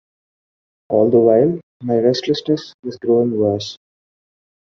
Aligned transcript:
All 0.89 1.11
the 1.11 1.19
while 1.19 1.59
my 1.83 1.99
restlessness 1.99 2.73
was 2.81 2.97
growing 2.97 3.37
worse. 3.37 3.77